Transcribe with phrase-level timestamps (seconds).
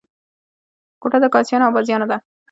[1.01, 2.17] کوټه د کاسيانو او بازیانو ده.